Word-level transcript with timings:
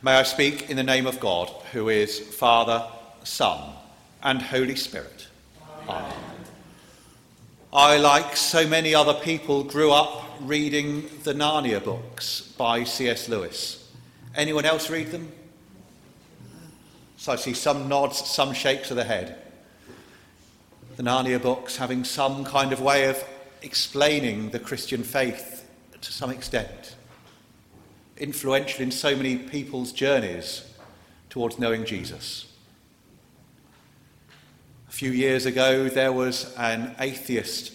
May 0.00 0.12
I 0.12 0.22
speak 0.22 0.70
in 0.70 0.76
the 0.76 0.84
name 0.84 1.08
of 1.08 1.18
God, 1.18 1.50
who 1.72 1.88
is 1.88 2.20
Father, 2.20 2.86
Son, 3.24 3.72
and 4.22 4.40
Holy 4.40 4.76
Spirit. 4.76 5.26
Amen. 5.88 6.14
I, 7.72 7.96
like 7.96 8.36
so 8.36 8.64
many 8.64 8.94
other 8.94 9.14
people, 9.14 9.64
grew 9.64 9.90
up 9.90 10.24
reading 10.40 11.10
the 11.24 11.34
Narnia 11.34 11.82
books 11.82 12.42
by 12.56 12.84
C.S. 12.84 13.28
Lewis. 13.28 13.90
Anyone 14.36 14.64
else 14.64 14.88
read 14.88 15.10
them? 15.10 15.32
So 17.16 17.32
I 17.32 17.36
see 17.36 17.52
some 17.52 17.88
nods, 17.88 18.18
some 18.18 18.54
shakes 18.54 18.92
of 18.92 18.96
the 18.96 19.02
head. 19.02 19.36
The 20.96 21.02
Narnia 21.02 21.42
books 21.42 21.76
having 21.76 22.04
some 22.04 22.44
kind 22.44 22.72
of 22.72 22.80
way 22.80 23.06
of 23.06 23.24
explaining 23.62 24.50
the 24.50 24.60
Christian 24.60 25.02
faith 25.02 25.68
to 26.00 26.12
some 26.12 26.30
extent 26.30 26.94
influential 28.20 28.82
in 28.82 28.90
so 28.90 29.16
many 29.16 29.36
people's 29.36 29.92
journeys 29.92 30.64
towards 31.30 31.58
knowing 31.58 31.84
Jesus. 31.84 32.46
A 34.88 34.92
few 34.92 35.10
years 35.10 35.46
ago, 35.46 35.88
there 35.88 36.12
was 36.12 36.54
an 36.56 36.94
atheist 36.98 37.72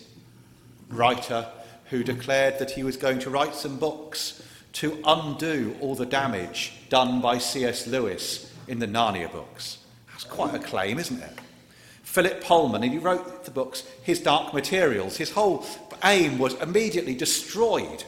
writer 0.90 1.48
who 1.86 2.04
declared 2.04 2.60
that 2.60 2.72
he 2.72 2.84
was 2.84 2.98
going 2.98 3.20
to 3.20 3.30
write 3.30 3.56
some 3.56 3.78
books 3.78 4.42
to 4.74 5.00
undo 5.06 5.76
all 5.80 5.96
the 5.96 6.06
damage 6.06 6.74
done 6.90 7.22
by 7.22 7.38
C.S. 7.38 7.88
Lewis 7.88 8.52
in 8.68 8.80
the 8.80 8.88
Narnia 8.88 9.32
books. 9.32 9.78
That's 10.10 10.24
quite 10.24 10.56
a 10.56 10.60
claim, 10.60 10.98
isn't 11.00 11.22
it? 11.22 11.40
Philip 12.02 12.44
Pullman, 12.44 12.84
and 12.84 12.94
he 12.94 13.00
wrote 13.00 13.46
the 13.46 13.52
books, 13.52 13.84
His 14.04 14.20
Dark 14.20 14.54
Materials. 14.54 15.18
His 15.18 15.32
whole 15.32 15.66
aim 16.04 16.38
was 16.38 16.54
immediately 16.56 17.16
destroyed 17.16 18.04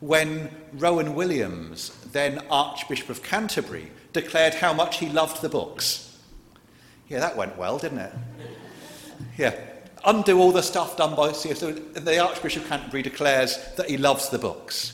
when 0.00 0.50
Rowan 0.72 1.14
Williams, 1.14 1.90
then 2.12 2.42
Archbishop 2.50 3.08
of 3.08 3.22
Canterbury, 3.22 3.90
declared 4.12 4.54
how 4.54 4.72
much 4.72 4.98
he 4.98 5.08
loved 5.08 5.42
the 5.42 5.48
books. 5.48 6.18
Yeah, 7.08 7.20
that 7.20 7.36
went 7.36 7.56
well, 7.56 7.78
didn't 7.78 7.98
it? 7.98 8.12
Yeah. 9.38 9.54
Undo 10.04 10.38
all 10.38 10.52
the 10.52 10.62
stuff 10.62 10.96
done 10.96 11.14
by 11.14 11.32
C.S. 11.32 11.60
The 11.60 12.18
Archbishop 12.18 12.64
of 12.64 12.68
Canterbury 12.68 13.02
declares 13.02 13.58
that 13.76 13.88
he 13.90 13.96
loves 13.96 14.28
the 14.28 14.38
books. 14.38 14.92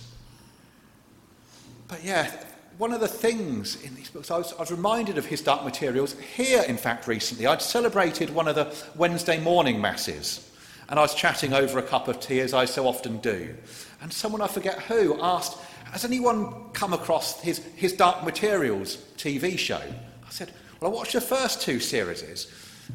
But 1.88 2.02
yeah, 2.02 2.30
one 2.78 2.92
of 2.92 3.00
the 3.00 3.08
things 3.08 3.82
in 3.82 3.94
these 3.94 4.08
books, 4.08 4.30
I 4.30 4.38
was, 4.38 4.52
I 4.54 4.60
was, 4.60 4.70
reminded 4.70 5.18
of 5.18 5.26
his 5.26 5.42
dark 5.42 5.64
materials 5.64 6.14
here, 6.34 6.62
in 6.62 6.76
fact, 6.76 7.06
recently. 7.06 7.46
I'd 7.46 7.60
celebrated 7.60 8.30
one 8.30 8.48
of 8.48 8.54
the 8.54 8.74
Wednesday 8.96 9.38
morning 9.38 9.80
masses, 9.80 10.50
and 10.88 10.98
I 10.98 11.02
was 11.02 11.14
chatting 11.14 11.52
over 11.52 11.78
a 11.78 11.82
cup 11.82 12.08
of 12.08 12.20
tea, 12.20 12.40
as 12.40 12.54
I 12.54 12.64
so 12.64 12.86
often 12.86 13.18
do. 13.18 13.54
And 14.00 14.12
someone, 14.12 14.40
I 14.40 14.48
forget 14.48 14.80
who, 14.80 15.18
asked, 15.20 15.58
Has 15.92 16.04
anyone 16.04 16.70
come 16.72 16.92
across 16.92 17.40
his, 17.40 17.58
his 17.76 17.92
Dark 17.92 18.24
Materials 18.24 18.96
TV 19.16 19.58
show? 19.58 19.80
I 19.80 20.30
said, 20.30 20.52
Well, 20.80 20.90
I 20.90 20.94
watched 20.94 21.12
the 21.12 21.20
first 21.20 21.62
two 21.62 21.80
series. 21.80 22.22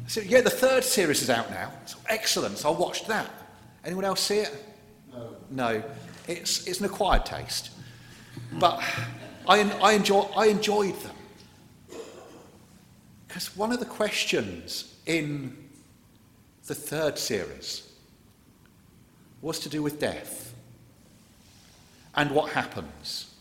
I 0.04 0.08
said, 0.08 0.24
Yeah, 0.24 0.42
the 0.42 0.50
third 0.50 0.84
series 0.84 1.22
is 1.22 1.30
out 1.30 1.50
now. 1.50 1.72
It's 1.82 1.96
excellent, 2.08 2.58
so 2.58 2.72
I 2.72 2.78
watched 2.78 3.08
that. 3.08 3.30
Anyone 3.84 4.04
else 4.04 4.20
see 4.20 4.38
it? 4.38 4.64
No. 5.12 5.36
No. 5.50 5.82
It's, 6.26 6.66
it's 6.66 6.80
an 6.80 6.86
acquired 6.86 7.24
taste. 7.24 7.70
But 8.52 8.82
I, 9.48 9.60
I, 9.80 9.92
enjoy, 9.92 10.20
I 10.36 10.46
enjoyed 10.46 10.94
them. 11.00 11.16
Because 13.26 13.56
one 13.56 13.72
of 13.72 13.78
the 13.78 13.86
questions 13.86 14.94
in 15.06 15.67
the 16.68 16.74
third 16.74 17.18
series 17.18 17.82
was 19.40 19.58
to 19.60 19.68
do 19.68 19.82
with 19.82 19.98
death. 19.98 20.54
And 22.14 22.30
what 22.30 22.52
happens? 22.52 23.34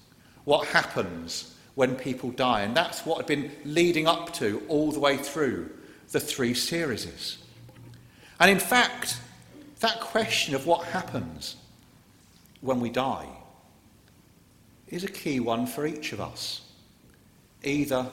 What 0.45 0.67
happens 0.67 1.53
when 1.75 1.95
people 1.95 2.31
die? 2.31 2.61
And 2.61 2.75
that's 2.75 3.05
what 3.05 3.17
had 3.17 3.25
been 3.27 3.51
leading 3.65 4.07
up 4.07 4.33
to 4.35 4.63
all 4.69 4.91
the 4.91 4.99
way 4.99 5.17
through 5.17 5.69
the 6.11 6.19
three 6.19 6.53
series. 6.53 7.37
And 8.39 8.49
in 8.49 8.59
fact, 8.59 9.19
that 9.81 9.99
question 9.99 10.55
of 10.55 10.65
what 10.65 10.85
happens 10.85 11.57
when 12.61 12.79
we 12.79 12.89
die 12.89 13.27
is 14.87 15.03
a 15.03 15.11
key 15.11 15.41
one 15.41 15.67
for 15.67 15.85
each 15.85 16.13
of 16.13 16.21
us. 16.21 16.61
Either 17.63 18.05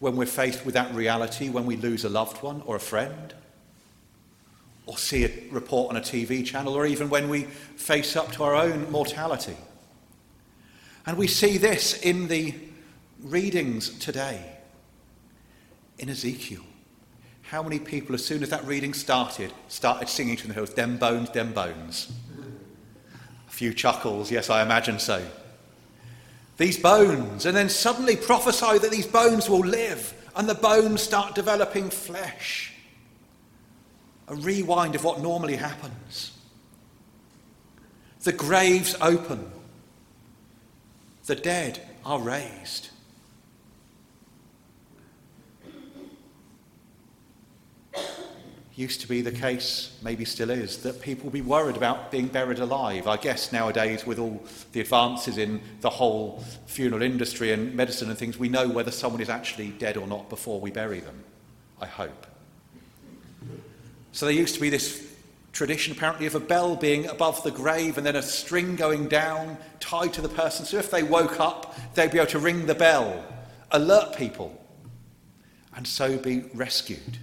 when 0.00 0.16
we're 0.16 0.26
faced 0.26 0.64
with 0.64 0.74
that 0.74 0.94
reality, 0.94 1.50
when 1.50 1.66
we 1.66 1.76
lose 1.76 2.04
a 2.04 2.08
loved 2.08 2.42
one 2.42 2.62
or 2.64 2.76
a 2.76 2.80
friend, 2.80 3.34
or 4.88 4.96
see 4.96 5.22
a 5.24 5.30
report 5.50 5.90
on 5.90 5.98
a 5.98 6.00
TV 6.00 6.42
channel, 6.44 6.72
or 6.72 6.86
even 6.86 7.10
when 7.10 7.28
we 7.28 7.42
face 7.42 8.16
up 8.16 8.32
to 8.32 8.42
our 8.42 8.54
own 8.54 8.90
mortality. 8.90 9.56
And 11.04 11.18
we 11.18 11.26
see 11.26 11.58
this 11.58 12.00
in 12.00 12.26
the 12.28 12.54
readings 13.22 13.90
today 13.98 14.42
in 15.98 16.08
Ezekiel. 16.08 16.62
How 17.42 17.62
many 17.62 17.78
people, 17.78 18.14
as 18.14 18.24
soon 18.24 18.42
as 18.42 18.48
that 18.48 18.64
reading 18.64 18.94
started, 18.94 19.52
started 19.68 20.08
singing 20.08 20.36
to 20.36 20.48
the 20.48 20.54
hills, 20.54 20.70
Dem 20.70 20.96
bones, 20.96 21.28
dem 21.28 21.52
bones? 21.52 22.10
A 23.46 23.50
few 23.50 23.74
chuckles, 23.74 24.30
yes, 24.30 24.48
I 24.48 24.62
imagine 24.62 24.98
so. 24.98 25.22
These 26.56 26.78
bones, 26.78 27.44
and 27.44 27.54
then 27.54 27.68
suddenly 27.68 28.16
prophesy 28.16 28.78
that 28.78 28.90
these 28.90 29.06
bones 29.06 29.50
will 29.50 29.60
live, 29.60 30.14
and 30.34 30.48
the 30.48 30.54
bones 30.54 31.02
start 31.02 31.34
developing 31.34 31.90
flesh. 31.90 32.72
A 34.28 34.34
rewind 34.34 34.94
of 34.94 35.04
what 35.04 35.20
normally 35.20 35.56
happens. 35.56 36.32
The 38.22 38.32
graves 38.32 38.94
open 39.00 39.50
the 41.28 41.36
dead 41.36 41.86
are 42.06 42.18
raised. 42.18 42.88
Used 48.74 49.02
to 49.02 49.08
be 49.08 49.20
the 49.20 49.32
case, 49.32 49.98
maybe 50.02 50.24
still 50.24 50.50
is, 50.50 50.82
that 50.84 51.02
people 51.02 51.28
be 51.28 51.42
worried 51.42 51.76
about 51.76 52.10
being 52.10 52.28
buried 52.28 52.60
alive. 52.60 53.06
I 53.06 53.18
guess 53.18 53.52
nowadays, 53.52 54.06
with 54.06 54.18
all 54.18 54.42
the 54.72 54.80
advances 54.80 55.36
in 55.36 55.60
the 55.80 55.90
whole 55.90 56.42
funeral 56.66 57.02
industry 57.02 57.52
and 57.52 57.74
medicine 57.74 58.08
and 58.08 58.18
things, 58.18 58.38
we 58.38 58.48
know 58.48 58.66
whether 58.66 58.90
someone 58.90 59.20
is 59.20 59.28
actually 59.28 59.70
dead 59.72 59.98
or 59.98 60.06
not 60.06 60.30
before 60.30 60.60
we 60.60 60.70
bury 60.70 61.00
them. 61.00 61.24
I 61.80 61.86
hope. 61.86 62.26
So 64.12 64.26
there 64.26 64.34
used 64.34 64.54
to 64.54 64.60
be 64.60 64.70
this 64.70 65.08
tradition 65.52 65.92
apparently 65.92 66.26
of 66.26 66.34
a 66.34 66.40
bell 66.40 66.76
being 66.76 67.06
above 67.06 67.42
the 67.42 67.50
grave 67.50 67.98
and 67.98 68.06
then 68.06 68.16
a 68.16 68.22
string 68.22 68.76
going 68.76 69.08
down 69.08 69.56
tied 69.80 70.12
to 70.14 70.20
the 70.20 70.28
person. 70.28 70.64
So 70.64 70.78
if 70.78 70.90
they 70.90 71.02
woke 71.02 71.40
up, 71.40 71.76
they'd 71.94 72.10
be 72.10 72.18
able 72.18 72.30
to 72.30 72.38
ring 72.38 72.66
the 72.66 72.74
bell, 72.74 73.24
alert 73.70 74.16
people, 74.16 74.56
and 75.74 75.86
so 75.86 76.16
be 76.16 76.44
rescued. 76.54 77.18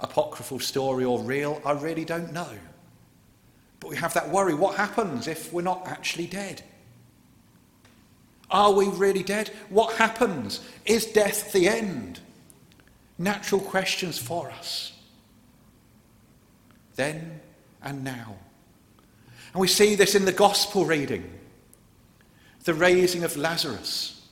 Apocryphal 0.00 0.60
story 0.60 1.04
or 1.04 1.20
real, 1.20 1.62
I 1.64 1.72
really 1.72 2.04
don't 2.04 2.32
know. 2.32 2.50
But 3.80 3.90
we 3.90 3.96
have 3.96 4.14
that 4.14 4.28
worry 4.28 4.54
what 4.54 4.76
happens 4.76 5.28
if 5.28 5.52
we're 5.52 5.62
not 5.62 5.86
actually 5.86 6.26
dead? 6.26 6.62
Are 8.50 8.72
we 8.72 8.88
really 8.88 9.22
dead? 9.22 9.50
What 9.68 9.96
happens? 9.96 10.60
Is 10.84 11.06
death 11.06 11.52
the 11.52 11.68
end? 11.68 12.20
Natural 13.18 13.60
questions 13.60 14.18
for 14.18 14.50
us 14.50 14.97
then 16.98 17.40
and 17.82 18.04
now. 18.04 18.36
And 19.54 19.60
we 19.60 19.68
see 19.68 19.94
this 19.94 20.14
in 20.14 20.26
the 20.26 20.32
gospel 20.32 20.84
reading 20.84 21.32
the 22.64 22.74
raising 22.74 23.24
of 23.24 23.34
Lazarus, 23.34 24.28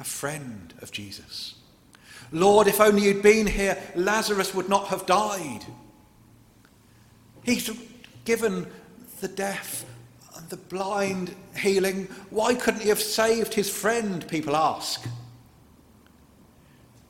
a 0.00 0.04
friend 0.04 0.74
of 0.82 0.90
Jesus. 0.90 1.54
Lord, 2.32 2.66
if 2.66 2.80
only 2.80 3.02
you'd 3.02 3.22
been 3.22 3.46
here, 3.46 3.80
Lazarus 3.94 4.52
would 4.52 4.68
not 4.68 4.88
have 4.88 5.06
died. 5.06 5.64
He's 7.44 7.70
given 8.24 8.66
the 9.20 9.28
deaf 9.28 9.84
and 10.36 10.48
the 10.48 10.56
blind 10.56 11.36
healing. 11.56 12.08
Why 12.30 12.54
couldn't 12.54 12.80
he 12.80 12.88
have 12.88 13.00
saved 13.00 13.54
his 13.54 13.70
friend? 13.70 14.26
People 14.26 14.56
ask. 14.56 15.06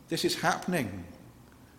This 0.08 0.22
is 0.26 0.34
happening 0.34 1.06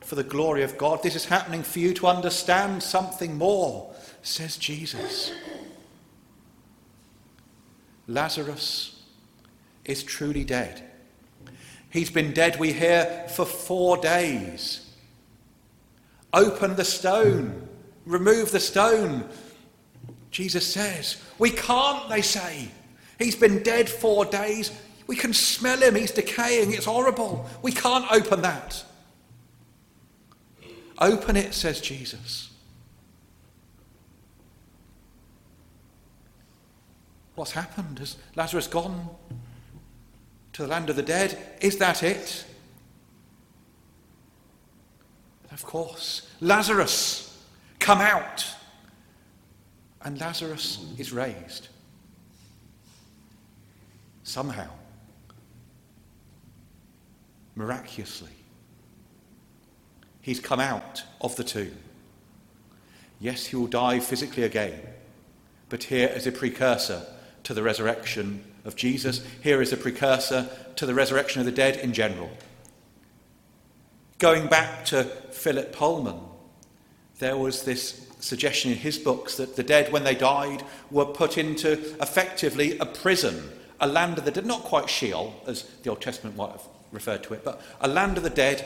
for 0.10 0.16
the 0.16 0.24
glory 0.24 0.64
of 0.64 0.76
God. 0.76 1.04
This 1.04 1.16
is 1.16 1.26
happening 1.26 1.62
for 1.62 1.78
you 1.78 1.94
to 1.94 2.08
understand 2.08 2.82
something 2.82 3.38
more, 3.38 3.94
says 4.24 4.58
Jesus. 4.58 5.32
Lazarus 8.08 9.04
is 9.86 10.02
truly 10.02 10.44
dead. 10.44 10.82
He's 11.92 12.10
been 12.10 12.34
dead, 12.34 12.60
we 12.60 12.74
hear, 12.74 13.28
for 13.36 13.46
four 13.46 13.98
days. 13.98 14.92
Open 16.34 16.76
the 16.76 16.86
stone, 16.86 17.70
remove 18.08 18.52
the 18.52 18.60
stone. 18.60 19.30
Jesus 20.32 20.66
says, 20.66 21.22
We 21.38 21.52
can't, 21.52 22.10
they 22.10 22.24
say. 22.24 22.70
He's 23.20 23.36
been 23.36 23.62
dead 23.62 23.88
four 23.88 24.26
days. 24.26 24.72
We 25.06 25.16
can 25.16 25.34
smell 25.34 25.78
him. 25.78 25.94
He's 25.94 26.12
decaying. 26.12 26.74
It's 26.74 26.86
horrible. 26.86 27.48
We 27.62 27.72
can't 27.72 28.12
open 28.12 28.42
that. 28.42 28.84
Open 31.00 31.38
it, 31.38 31.54
says 31.54 31.80
Jesus. 31.80 32.50
What's 37.36 37.52
happened? 37.52 38.00
Has 38.00 38.18
Lazarus 38.36 38.68
gone 38.68 39.10
to 40.52 40.64
the 40.64 40.68
land 40.68 40.90
of 40.90 40.98
the 40.98 41.02
dead? 41.02 41.38
Is 41.62 41.78
that 41.78 42.04
it? 42.04 42.46
Of 45.52 45.64
course. 45.64 46.28
Lazarus, 46.42 47.46
come 47.80 48.00
out. 48.00 48.46
And 50.02 50.20
Lazarus 50.20 50.86
is 50.98 51.14
raised. 51.14 51.70
Somehow. 54.24 54.70
Miraculously. 57.56 58.39
He's 60.22 60.40
come 60.40 60.60
out 60.60 61.04
of 61.22 61.36
the 61.36 61.44
tomb. 61.44 61.78
Yes, 63.20 63.48
he 63.48 63.56
will 63.56 63.68
die 63.68 64.00
physically 64.00 64.44
again, 64.44 64.80
but 65.68 65.84
here 65.84 66.08
is 66.08 66.26
a 66.26 66.32
precursor 66.32 67.06
to 67.44 67.54
the 67.54 67.64
resurrection 67.64 68.44
of 68.66 68.76
Jesus. 68.76 69.26
Here 69.42 69.62
is 69.62 69.74
a 69.74 69.78
precursor 69.78 70.48
to 70.76 70.86
the 70.86 70.94
resurrection 70.94 71.40
of 71.42 71.46
the 71.46 71.52
dead 71.52 71.78
in 71.78 71.94
general. 71.94 72.30
Going 74.20 74.48
back 74.48 74.86
to 74.86 75.04
Philip 75.04 75.74
Pullman, 75.74 76.20
there 77.20 77.38
was 77.38 77.64
this 77.64 78.08
suggestion 78.20 78.72
in 78.72 78.78
his 78.78 78.98
books 78.98 79.36
that 79.38 79.56
the 79.56 79.64
dead, 79.64 79.92
when 79.92 80.04
they 80.04 80.16
died, 80.16 80.64
were 80.92 81.06
put 81.06 81.38
into 81.38 81.72
effectively 82.02 82.78
a 82.80 82.86
prison, 82.86 83.50
a 83.80 83.88
land 83.88 84.18
of 84.18 84.26
the 84.26 84.32
dead, 84.32 84.46
not 84.46 84.64
quite 84.64 84.90
Sheol, 84.90 85.42
as 85.48 85.64
the 85.84 85.90
Old 85.90 86.02
Testament 86.02 86.36
might 86.36 86.52
have 86.52 86.64
referred 86.92 87.24
to 87.24 87.34
it, 87.34 87.44
but 87.44 87.62
a 87.82 87.88
land 87.88 88.18
of 88.18 88.24
the 88.24 88.30
dead. 88.30 88.66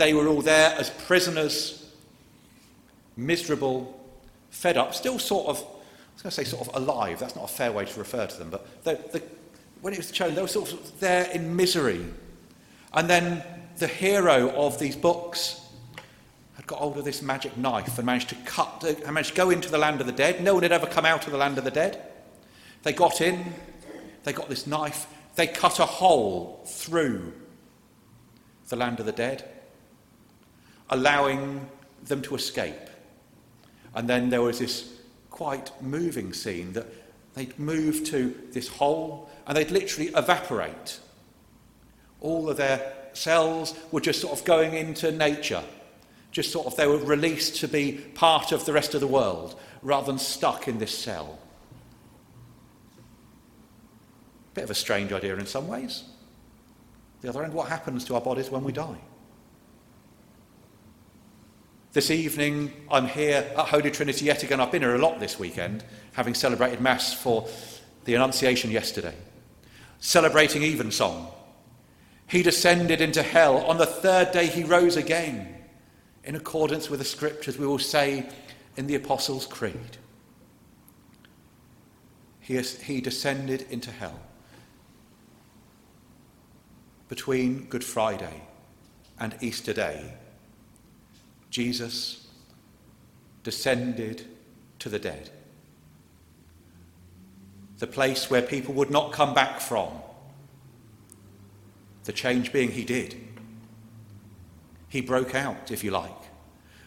They 0.00 0.14
were 0.14 0.28
all 0.28 0.40
there 0.40 0.74
as 0.78 0.88
prisoners, 0.88 1.86
miserable, 3.18 4.00
fed 4.48 4.78
up, 4.78 4.94
still 4.94 5.18
sort 5.18 5.48
of 5.48 5.58
I 5.58 6.12
was 6.14 6.22
going 6.22 6.30
to 6.30 6.30
say 6.30 6.44
sort 6.44 6.66
of 6.66 6.74
alive. 6.74 7.20
That's 7.20 7.36
not 7.36 7.44
a 7.44 7.52
fair 7.52 7.70
way 7.70 7.84
to 7.84 7.98
refer 7.98 8.26
to 8.26 8.38
them, 8.38 8.48
but 8.48 8.82
the, 8.82 8.98
the, 9.12 9.22
when 9.82 9.92
it 9.92 9.98
was 9.98 10.14
shown, 10.14 10.34
they 10.34 10.40
were 10.40 10.48
sort 10.48 10.72
of 10.72 11.00
there 11.00 11.30
in 11.32 11.54
misery. 11.54 12.06
And 12.94 13.10
then 13.10 13.42
the 13.76 13.88
hero 13.88 14.48
of 14.56 14.78
these 14.78 14.96
books 14.96 15.60
had 16.56 16.66
got 16.66 16.78
hold 16.78 16.96
of 16.96 17.04
this 17.04 17.20
magic 17.20 17.58
knife 17.58 17.98
and 17.98 18.06
managed 18.06 18.30
to 18.30 18.36
cut, 18.46 18.82
and 18.82 19.04
managed 19.04 19.32
to 19.32 19.36
go 19.36 19.50
into 19.50 19.68
the 19.68 19.76
land 19.76 20.00
of 20.00 20.06
the 20.06 20.14
dead. 20.14 20.42
No 20.42 20.54
one 20.54 20.62
had 20.62 20.72
ever 20.72 20.86
come 20.86 21.04
out 21.04 21.26
of 21.26 21.32
the 21.32 21.38
land 21.38 21.58
of 21.58 21.64
the 21.64 21.70
dead. 21.70 22.02
They 22.84 22.94
got 22.94 23.20
in, 23.20 23.52
they 24.24 24.32
got 24.32 24.48
this 24.48 24.66
knife, 24.66 25.06
they 25.34 25.46
cut 25.46 25.78
a 25.78 25.84
hole 25.84 26.64
through 26.64 27.34
the 28.70 28.76
land 28.76 28.98
of 28.98 29.04
the 29.04 29.12
dead, 29.12 29.59
allowing 30.90 31.68
them 32.04 32.22
to 32.22 32.34
escape. 32.34 32.74
And 33.94 34.08
then 34.08 34.30
there 34.30 34.42
was 34.42 34.58
this 34.58 34.92
quite 35.30 35.70
moving 35.82 36.32
scene 36.32 36.72
that 36.74 36.86
they'd 37.34 37.58
move 37.58 38.04
to 38.04 38.34
this 38.52 38.68
hole 38.68 39.30
and 39.46 39.56
they'd 39.56 39.70
literally 39.70 40.10
evaporate. 40.10 41.00
All 42.20 42.50
of 42.50 42.56
their 42.56 42.92
cells 43.12 43.74
were 43.90 44.00
just 44.00 44.20
sort 44.20 44.38
of 44.38 44.44
going 44.44 44.74
into 44.74 45.10
nature. 45.10 45.62
Just 46.30 46.52
sort 46.52 46.66
of, 46.66 46.76
they 46.76 46.86
were 46.86 46.98
released 46.98 47.56
to 47.56 47.68
be 47.68 47.92
part 47.92 48.52
of 48.52 48.64
the 48.64 48.72
rest 48.72 48.94
of 48.94 49.00
the 49.00 49.06
world 49.06 49.58
rather 49.82 50.06
than 50.06 50.18
stuck 50.18 50.68
in 50.68 50.78
this 50.78 50.96
cell. 50.96 51.38
Bit 54.54 54.64
of 54.64 54.70
a 54.70 54.74
strange 54.74 55.12
idea 55.12 55.36
in 55.36 55.46
some 55.46 55.66
ways. 55.66 56.04
The 57.22 57.28
other 57.28 57.44
end, 57.44 57.52
what 57.52 57.68
happens 57.68 58.04
to 58.06 58.14
our 58.14 58.20
bodies 58.20 58.50
when 58.50 58.64
we 58.64 58.72
die? 58.72 58.98
This 61.92 62.12
evening, 62.12 62.72
I'm 62.88 63.08
here 63.08 63.52
at 63.56 63.66
Holy 63.66 63.90
Trinity 63.90 64.26
yet 64.26 64.44
again. 64.44 64.60
I've 64.60 64.70
been 64.70 64.82
here 64.82 64.94
a 64.94 64.98
lot 64.98 65.18
this 65.18 65.40
weekend, 65.40 65.82
having 66.12 66.34
celebrated 66.34 66.80
Mass 66.80 67.12
for 67.12 67.48
the 68.04 68.14
Annunciation 68.14 68.70
yesterday, 68.70 69.16
celebrating 69.98 70.62
Evensong. 70.62 71.26
He 72.28 72.44
descended 72.44 73.00
into 73.00 73.24
hell. 73.24 73.56
On 73.64 73.76
the 73.76 73.86
third 73.86 74.30
day, 74.30 74.46
he 74.46 74.62
rose 74.62 74.96
again, 74.96 75.52
in 76.22 76.36
accordance 76.36 76.88
with 76.88 77.00
the 77.00 77.04
scriptures 77.04 77.58
we 77.58 77.66
will 77.66 77.80
say 77.80 78.30
in 78.76 78.86
the 78.86 78.94
Apostles' 78.94 79.48
Creed. 79.48 79.98
He, 82.38 82.54
is, 82.54 82.80
he 82.82 83.00
descended 83.00 83.66
into 83.68 83.90
hell. 83.90 84.20
Between 87.08 87.64
Good 87.64 87.82
Friday 87.82 88.42
and 89.18 89.36
Easter 89.40 89.72
Day, 89.72 90.14
Jesus 91.50 92.28
descended 93.42 94.24
to 94.78 94.88
the 94.88 94.98
dead. 94.98 95.30
The 97.78 97.86
place 97.86 98.30
where 98.30 98.42
people 98.42 98.74
would 98.74 98.90
not 98.90 99.12
come 99.12 99.34
back 99.34 99.60
from. 99.60 99.88
The 102.04 102.12
change 102.12 102.52
being 102.52 102.70
he 102.70 102.84
did. 102.84 103.16
He 104.88 105.00
broke 105.00 105.34
out, 105.34 105.70
if 105.70 105.84
you 105.84 105.90
like, 105.90 106.10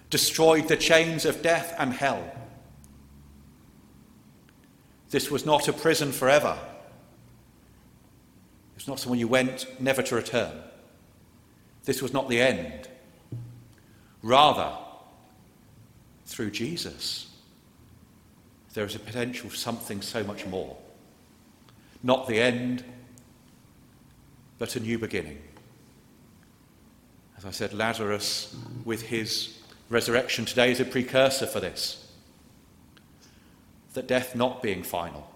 destroyed 0.09 0.67
the 0.67 0.77
chains 0.77 1.25
of 1.25 1.41
death 1.41 1.73
and 1.77 1.93
hell. 1.93 2.23
This 5.09 5.31
was 5.31 5.45
not 5.45 5.67
a 5.67 5.73
prison 5.73 6.11
forever. 6.11 6.57
It 8.71 8.75
was 8.75 8.87
not 8.87 8.99
somewhere 8.99 9.19
you 9.19 9.27
went 9.27 9.67
never 9.79 10.01
to 10.03 10.15
return. 10.15 10.51
This 11.85 12.01
was 12.01 12.13
not 12.13 12.29
the 12.29 12.41
end. 12.41 12.87
Rather, 14.23 14.71
through 16.25 16.49
Jesus, 16.49 17.29
there 18.73 18.85
is 18.85 18.95
a 18.95 18.99
potential 18.99 19.49
for 19.49 19.55
something 19.55 20.01
so 20.01 20.23
much 20.23 20.47
more. 20.47 20.77
Not 22.01 22.27
the 22.27 22.39
end, 22.39 22.85
but 24.57 24.77
a 24.77 24.79
new 24.79 24.97
beginning. 24.97 25.39
As 27.37 27.45
I 27.45 27.51
said, 27.51 27.73
Lazarus, 27.73 28.55
with 28.85 29.01
his 29.01 29.59
resurrection 29.89 30.45
today, 30.45 30.71
is 30.71 30.79
a 30.79 30.85
precursor 30.85 31.45
for 31.45 31.59
this. 31.59 31.99
That 33.93 34.07
death 34.07 34.35
not 34.35 34.63
being 34.63 34.83
final. 34.83 35.29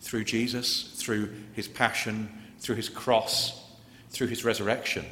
Through 0.00 0.24
Jesus, 0.24 0.94
through 0.96 1.30
his 1.52 1.68
passion, 1.68 2.30
through 2.60 2.76
his 2.76 2.88
cross, 2.88 3.62
through 4.08 4.28
his 4.28 4.44
resurrection 4.44 5.04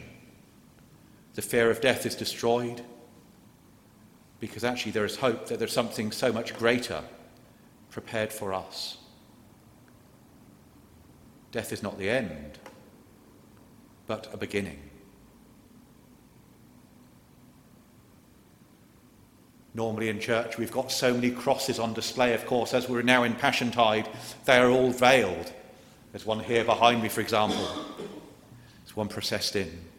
the 1.34 1.42
fear 1.42 1.70
of 1.70 1.81
death 1.81 2.06
is 2.06 2.14
destroyed 2.14 2.82
because 4.40 4.64
actually 4.64 4.92
there 4.92 5.04
is 5.04 5.16
hope 5.16 5.48
that 5.48 5.58
there's 5.58 5.72
something 5.72 6.12
so 6.12 6.32
much 6.32 6.56
greater 6.56 7.02
prepared 7.90 8.32
for 8.32 8.52
us. 8.52 8.98
Death 11.50 11.72
is 11.72 11.82
not 11.82 11.98
the 11.98 12.10
end, 12.10 12.58
but 14.06 14.29
a 14.32 14.36
beginning. 14.36 14.79
Normally 19.72 20.08
in 20.08 20.20
church, 20.20 20.56
we've 20.56 20.70
got 20.70 20.93
so 20.93 21.14
many 21.14 21.31
crosses 21.31 21.79
on 21.79 21.94
display, 21.94 22.34
of 22.34 22.46
course, 22.46 22.74
as 22.74 22.88
we're 22.88 23.03
now 23.03 23.24
in 23.24 23.34
Passion 23.34 23.70
Tide, 23.72 24.08
they 24.44 24.58
are 24.58 24.70
all 24.70 24.91
veiled. 24.91 25.53
There's 26.12 26.26
one 26.26 26.41
here 26.41 26.64
behind 26.64 27.03
me, 27.03 27.08
for 27.08 27.20
example. 27.20 27.69
There's 28.84 28.94
one 28.94 29.08
processed 29.08 29.56
in. 29.56 29.94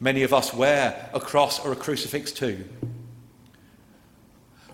Many 0.00 0.22
of 0.22 0.32
us 0.32 0.54
wear 0.54 1.10
a 1.12 1.20
cross 1.20 1.64
or 1.64 1.72
a 1.72 1.76
crucifix 1.76 2.32
too. 2.32 2.64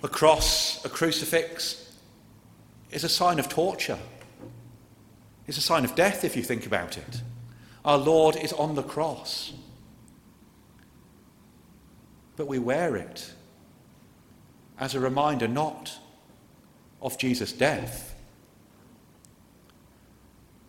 A 0.05 0.09
cross, 0.09 0.85
a 0.85 0.89
crucifix, 0.89 1.97
is 2.93 3.03
a 3.03 3.09
sign 3.09 3.41
of 3.41 3.49
torture. 3.49 3.99
It's 5.49 5.59
a 5.59 5.63
sign 5.63 5.85
of 5.85 5.97
death 5.97 6.25
if 6.25 6.37
you 6.37 6.45
think 6.45 6.65
about 6.65 6.97
it. 6.97 7.23
Our 7.85 7.99
Lord 7.99 8.37
is 8.37 8.53
on 8.53 8.77
the 8.77 8.85
cross. 8.85 9.53
But 12.37 12.47
we 12.47 12.61
wear 12.61 12.97
it 12.97 13.33
as 14.79 14.95
a 14.95 15.01
reminder 15.01 15.49
not 15.49 15.99
of 17.03 17.19
Jesus' 17.19 17.53
death, 17.53 18.15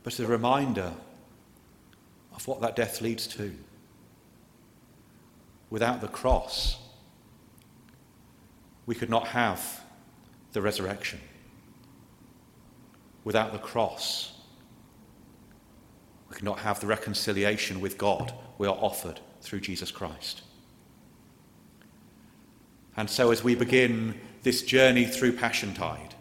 but 0.01 0.13
as 0.13 0.19
a 0.19 0.27
reminder 0.27 0.93
of 2.35 2.47
what 2.47 2.61
that 2.61 2.75
death 2.75 3.01
leads 3.01 3.27
to 3.27 3.53
without 5.69 6.01
the 6.01 6.07
cross, 6.07 6.77
we 8.85 8.95
could 8.95 9.09
not 9.09 9.27
have 9.27 9.81
the 10.53 10.61
resurrection. 10.61 11.19
Without 13.23 13.51
the 13.51 13.59
cross, 13.59 14.33
we 16.29 16.35
could 16.35 16.45
not 16.45 16.59
have 16.59 16.79
the 16.79 16.87
reconciliation 16.87 17.81
with 17.81 17.97
God 17.97 18.33
we 18.57 18.67
are 18.67 18.77
offered 18.79 19.19
through 19.41 19.59
Jesus 19.59 19.91
Christ. 19.91 20.41
And 22.95 23.09
so, 23.09 23.31
as 23.31 23.43
we 23.43 23.53
begin 23.53 24.19
this 24.43 24.63
journey 24.63 25.05
through 25.05 25.33
Passion 25.33 25.73
Tide, 25.73 26.15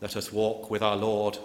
let 0.00 0.16
us 0.16 0.32
walk 0.32 0.70
with 0.70 0.82
our 0.82 0.96
Lord 0.96 1.38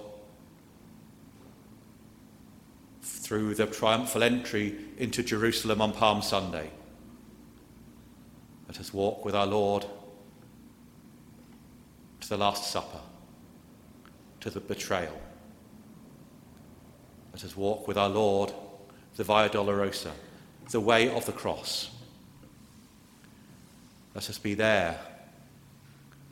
through 3.02 3.56
the 3.56 3.66
triumphal 3.66 4.24
entry 4.24 4.76
into 4.98 5.24
Jerusalem 5.24 5.82
on 5.82 5.94
Palm 5.94 6.22
Sunday. 6.22 6.70
Let 8.68 8.80
us 8.80 8.94
walk 8.94 9.26
with 9.26 9.36
our 9.36 9.48
Lord 9.48 9.86
to 12.22 12.30
the 12.30 12.38
Last 12.38 12.72
Supper, 12.72 13.00
to 14.42 14.50
the 14.50 14.60
betrayal. 14.60 15.20
Let 17.34 17.44
us 17.44 17.58
walk 17.58 17.88
with 17.88 17.98
our 17.98 18.10
Lord 18.10 18.54
the 19.18 19.24
Via 19.24 19.50
Dolorosa, 19.50 20.12
the 20.70 20.80
way 20.80 21.10
of 21.10 21.26
the 21.26 21.32
cross. 21.32 21.90
Let 24.16 24.30
us 24.30 24.38
be 24.38 24.54
there 24.54 25.00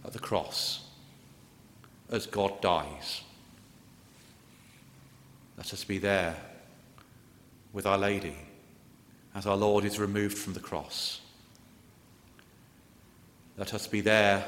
at 0.05 0.13
the 0.13 0.19
cross 0.19 0.87
as 2.09 2.25
God 2.25 2.61
dies. 2.61 3.21
Let 5.57 5.73
us 5.73 5.83
be 5.83 5.97
there 5.97 6.35
with 7.73 7.85
Our 7.85 7.97
Lady 7.97 8.35
as 9.35 9.45
our 9.45 9.57
Lord 9.57 9.85
is 9.85 9.99
removed 9.99 10.37
from 10.37 10.53
the 10.53 10.59
cross. 10.59 11.21
Let 13.57 13.73
us 13.73 13.87
be 13.87 14.01
there 14.01 14.45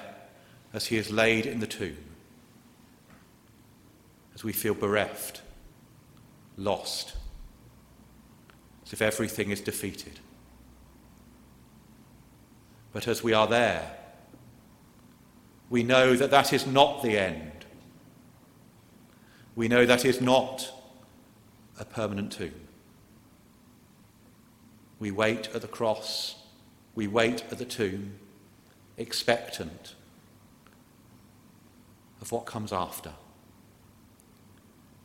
as 0.73 0.87
he 0.87 0.97
is 0.97 1.11
laid 1.11 1.45
in 1.45 1.59
the 1.59 1.67
tomb, 1.67 1.97
as 4.33 4.43
we 4.43 4.53
feel 4.53 4.73
bereft, 4.73 5.41
lost, 6.57 7.13
as 8.85 8.93
if 8.93 9.01
everything 9.01 9.51
is 9.51 9.61
defeated. 9.61 10.19
But 12.93 13.07
as 13.07 13.23
we 13.23 13.33
are 13.33 13.47
there, 13.47 13.97
we 15.69 15.83
know 15.83 16.15
that 16.15 16.31
that 16.31 16.51
is 16.51 16.65
not 16.65 17.03
the 17.03 17.17
end. 17.17 17.65
We 19.55 19.67
know 19.67 19.85
that 19.85 20.05
is 20.05 20.19
not 20.19 20.69
a 21.79 21.85
permanent 21.85 22.31
tomb. 22.31 22.53
We 25.01 25.09
wait 25.09 25.49
at 25.55 25.63
the 25.63 25.67
cross, 25.67 26.35
we 26.93 27.07
wait 27.07 27.43
at 27.51 27.57
the 27.57 27.65
tomb, 27.65 28.19
expectant 28.97 29.95
of 32.21 32.31
what 32.31 32.45
comes 32.45 32.71
after. 32.71 33.11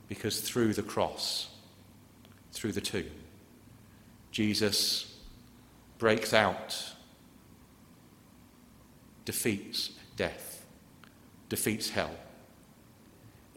Because 0.06 0.42
through 0.42 0.74
the 0.74 0.82
cross, 0.82 1.48
through 2.52 2.72
the 2.72 2.82
tomb, 2.82 3.10
Jesus 4.30 5.16
breaks 5.96 6.34
out, 6.34 6.92
defeats 9.24 9.92
death, 10.14 10.66
defeats 11.48 11.88
hell, 11.88 12.14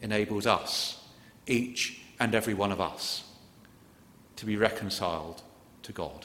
enables 0.00 0.46
us, 0.46 1.04
each 1.46 2.00
and 2.18 2.34
every 2.34 2.54
one 2.54 2.72
of 2.72 2.80
us, 2.80 3.24
to 4.36 4.46
be 4.46 4.56
reconciled 4.56 5.42
to 5.82 5.92
God. 5.92 6.24